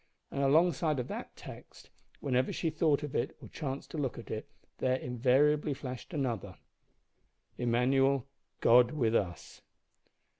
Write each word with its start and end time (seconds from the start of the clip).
And 0.31 0.41
alongside 0.41 0.99
of 0.99 1.07
that 1.09 1.35
text, 1.35 1.91
whenever 2.21 2.51
she 2.51 2.71
thought 2.71 3.03
of 3.03 3.13
it 3.15 3.37
or 3.39 3.47
chanced 3.49 3.91
to 3.91 3.99
look 3.99 4.17
at 4.17 4.31
it, 4.31 4.47
there 4.79 4.95
invariably 4.95 5.75
flashed 5.75 6.11
another: 6.11 6.57
"Immanuel, 7.59 8.25
God 8.61 8.89
with 8.93 9.13
us." 9.15 9.61